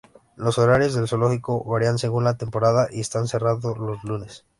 [0.35, 4.45] Los horarios del Zoológico varían según la temporada y está cerrado los lunes.